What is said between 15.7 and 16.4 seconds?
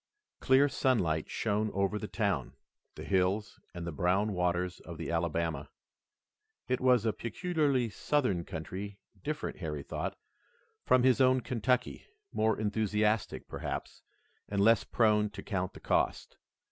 the cost.